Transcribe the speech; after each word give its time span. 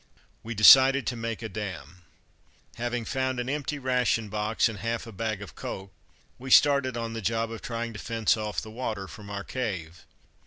We 0.41 0.55
decided 0.55 1.05
to 1.05 1.15
make 1.15 1.43
a 1.43 1.47
dam. 1.47 2.01
Having 2.77 3.05
found 3.05 3.39
an 3.39 3.47
empty 3.47 3.77
ration 3.77 4.29
box 4.29 4.67
and 4.67 4.79
half 4.79 5.05
a 5.05 5.11
bag 5.11 5.43
of 5.43 5.53
coke, 5.53 5.91
we 6.39 6.49
started 6.49 6.97
on 6.97 7.13
the 7.13 7.21
job 7.21 7.51
of 7.51 7.61
trying 7.61 7.93
to 7.93 7.99
fence 7.99 8.35
off 8.35 8.59
the 8.61 8.71
water 8.71 9.07
from 9.07 9.29
our 9.29 9.43
cave. 9.43 10.03